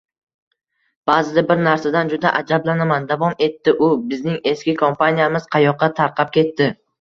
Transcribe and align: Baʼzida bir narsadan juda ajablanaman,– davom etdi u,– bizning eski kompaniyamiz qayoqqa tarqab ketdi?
Baʼzida 1.09 1.43
bir 1.51 1.59
narsadan 1.67 2.09
juda 2.13 2.31
ajablanaman,– 2.39 3.05
davom 3.11 3.35
etdi 3.49 3.75
u,– 3.89 3.91
bizning 4.15 4.41
eski 4.53 4.75
kompaniyamiz 4.81 5.47
qayoqqa 5.59 5.93
tarqab 6.03 6.35
ketdi? 6.41 6.73